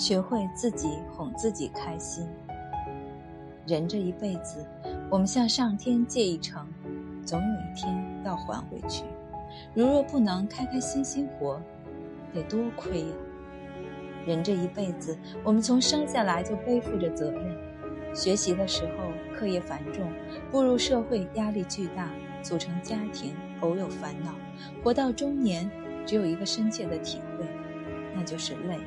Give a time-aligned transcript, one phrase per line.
[0.00, 2.26] 学会自己哄自己开心。
[3.66, 4.66] 人这一辈子，
[5.10, 6.66] 我们向上天借一程，
[7.22, 9.04] 总有一天要还回去。
[9.74, 11.60] 如若不能开开心心活，
[12.32, 13.06] 得多亏呀！
[14.24, 17.54] 人这一辈子，我们从生下来就背负着责任。
[18.14, 20.10] 学习的时候课业繁重，
[20.50, 22.10] 步入社会压力巨大，
[22.40, 24.32] 组成家庭偶有烦恼。
[24.82, 25.70] 活到中年，
[26.06, 27.44] 只有一个深切的体会，
[28.16, 28.78] 那就是累。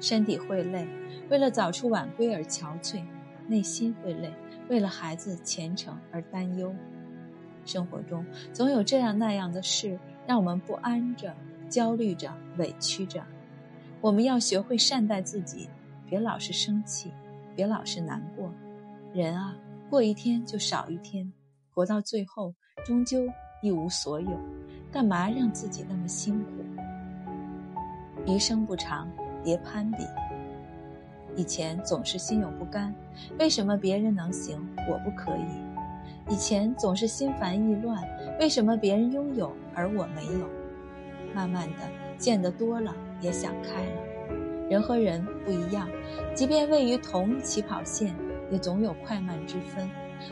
[0.00, 0.86] 身体会累，
[1.28, 3.02] 为了早出晚归而憔悴；
[3.46, 4.32] 内心会累，
[4.68, 6.74] 为了孩子前程而担忧。
[7.66, 11.34] 生活中总有这样那样的事，让我们不安着、
[11.68, 13.22] 焦虑着、委屈着。
[14.00, 15.68] 我们要学会善待自己，
[16.08, 17.12] 别老是生气，
[17.54, 18.50] 别老是难过。
[19.12, 19.54] 人啊，
[19.90, 21.30] 过一天就少一天，
[21.74, 22.54] 活到最后
[22.86, 23.28] 终究
[23.60, 24.30] 一无所有，
[24.90, 26.50] 干嘛让自己那么辛苦？
[28.26, 29.06] 余生不长。
[29.42, 29.98] 别攀比。
[31.36, 32.94] 以前总是心有不甘，
[33.38, 36.32] 为什么别人能行，我不可以？
[36.32, 38.02] 以前总是心烦意乱，
[38.38, 40.48] 为什么别人拥有而我没有？
[41.34, 41.76] 慢慢的
[42.18, 44.02] 见得多了，也想开了。
[44.68, 45.88] 人和人不一样，
[46.34, 48.14] 即便位于同一起跑线，
[48.50, 49.88] 也总有快慢之分。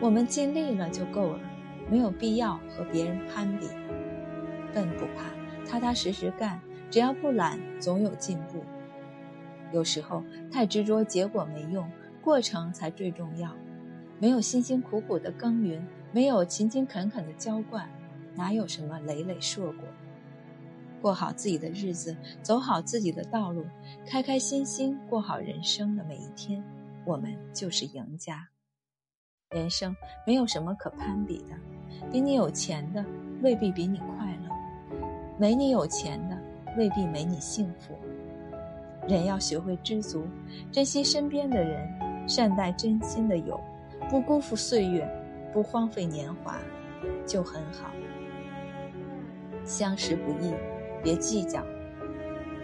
[0.00, 1.40] 我们尽力了就够了，
[1.88, 3.66] 没有必要和别人攀比。
[4.72, 5.30] 笨不怕，
[5.68, 8.62] 踏踏实实干，只要不懒，总有进步。
[9.72, 11.88] 有时候太执着，结果没用，
[12.22, 13.50] 过程才最重要。
[14.18, 15.82] 没有辛辛苦苦的耕耘，
[16.12, 17.88] 没有勤勤恳恳的浇灌，
[18.34, 19.84] 哪有什么累累硕果？
[21.00, 23.64] 过好自己的日子，走好自己的道路，
[24.06, 26.62] 开开心心过好人生的每一天，
[27.06, 28.46] 我们就是赢家。
[29.48, 31.56] 人生没有什么可攀比的，
[32.12, 33.02] 比你有钱的
[33.42, 34.98] 未必比你快乐，
[35.38, 36.38] 没你有钱的
[36.76, 37.98] 未必没你幸福。
[39.08, 40.26] 人要学会知足，
[40.70, 41.88] 珍惜身边的人，
[42.28, 43.60] 善待真心的友，
[44.08, 45.08] 不辜负岁月，
[45.52, 46.58] 不荒废年华，
[47.26, 47.90] 就很好。
[49.64, 50.52] 相识不易，
[51.02, 51.64] 别计较，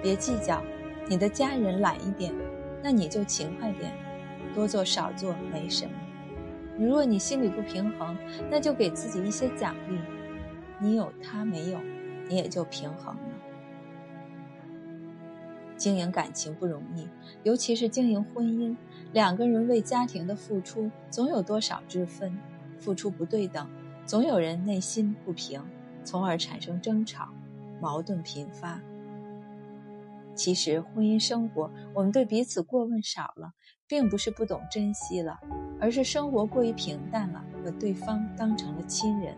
[0.02, 0.62] 别计较。
[1.08, 2.34] 你的家人懒一点，
[2.82, 3.92] 那你就勤快点，
[4.54, 5.92] 多做少做没什么。
[6.78, 8.16] 如若你心里不平衡，
[8.50, 9.98] 那就给自己一些奖励。
[10.78, 11.78] 你有他没有，
[12.28, 13.35] 你也就平衡了。
[15.76, 17.06] 经营感情不容易，
[17.42, 18.76] 尤其是经营婚姻，
[19.12, 22.36] 两个人为家庭的付出总有多少之分，
[22.78, 23.68] 付出不对等，
[24.04, 25.62] 总有人内心不平，
[26.02, 27.28] 从而产生争吵，
[27.80, 28.80] 矛盾频发。
[30.34, 33.52] 其实婚姻生活，我们对彼此过问少了，
[33.86, 35.38] 并不是不懂珍惜了，
[35.80, 39.34] 而是生活过于平淡了，把对方当成了亲人。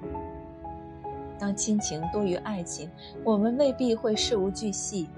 [1.38, 2.90] 当亲情多于爱情，
[3.22, 5.08] 我们未必会事无巨细。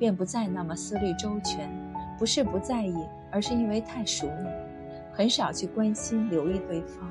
[0.00, 1.70] 便不再那么思虑周全，
[2.18, 2.94] 不是不在意，
[3.30, 4.50] 而是因为太熟了，
[5.12, 7.06] 很少去关心留意对方。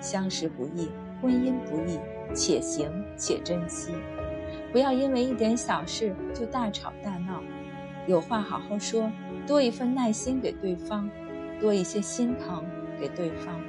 [0.00, 0.88] 相识不易，
[1.20, 1.98] 婚姻不易，
[2.32, 3.92] 且行且珍惜，
[4.70, 7.42] 不要因为一点小事就大吵大闹，
[8.06, 9.10] 有话好好说，
[9.44, 11.10] 多一份耐心给对方，
[11.60, 12.64] 多一些心疼
[13.00, 13.60] 给对方。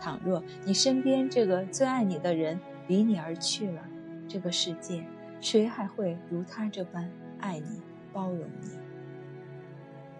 [0.00, 2.58] 倘若你身边这个最爱你的人
[2.88, 3.80] 离你而去了，
[4.26, 5.04] 这个世界。
[5.40, 8.70] 谁还会如他这般爱你、包容你？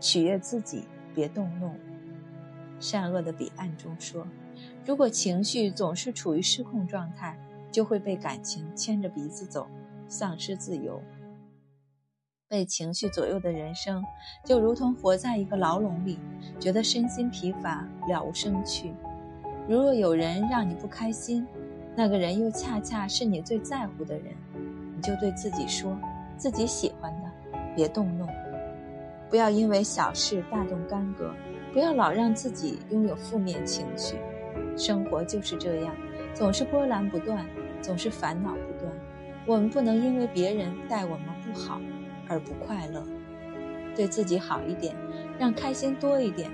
[0.00, 1.70] 取悦自己，别动怒。
[2.78, 4.26] 善恶的彼岸中说，
[4.84, 7.38] 如果情绪总是处于失控状态，
[7.70, 9.66] 就会被感情牵着鼻子走，
[10.08, 11.00] 丧失自由。
[12.46, 14.04] 被情绪左右的人生，
[14.44, 16.19] 就如同活在一个牢笼里，
[16.60, 18.92] 觉得身心疲乏，了无生趣。
[19.66, 21.46] 如若有人让你不开心，
[21.96, 24.34] 那个人又恰恰是你最在乎的人。
[25.04, 25.98] 就对自己说，
[26.38, 27.31] 自己喜欢的，
[27.76, 28.26] 别动怒，
[29.28, 31.31] 不要因为小事大动干戈，
[31.75, 34.16] 不要老让自己拥有负面情绪。
[34.76, 35.94] 生活就是这样，
[36.32, 37.44] 总是波澜不断，
[37.82, 38.91] 总是烦恼不断。
[39.46, 41.79] 我们不能因为别人待我们不好
[42.26, 43.06] 而不快乐，
[43.94, 44.96] 对自己好一点，
[45.38, 46.50] 让开心多一点，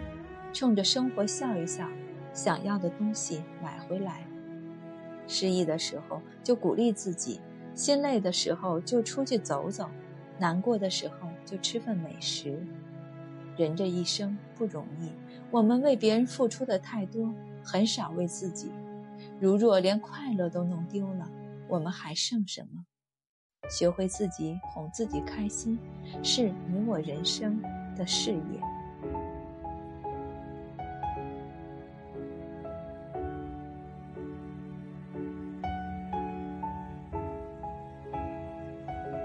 [0.52, 1.86] 冲着生活笑一笑，
[2.32, 4.26] 想要的东西买回来。
[5.28, 7.40] 失意的时候就鼓励自己。
[7.80, 9.88] 心累的时候就出去走走，
[10.38, 11.14] 难过的时候
[11.46, 12.62] 就吃份美食。
[13.56, 15.10] 人这一生不容易，
[15.50, 17.32] 我们为别人付出的太多，
[17.64, 18.70] 很少为自己。
[19.40, 21.26] 如若连快乐都弄丢了，
[21.68, 22.84] 我们还剩什么？
[23.70, 25.78] 学会自己哄自己开心，
[26.22, 27.62] 是你我人生
[27.96, 28.60] 的事业。